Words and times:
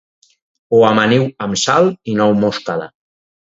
Ho 0.77 0.79
amaniu 0.87 1.25
amb 1.47 1.59
sal 1.67 1.91
i 2.13 2.17
nou 2.23 2.35
moscada 2.45 2.89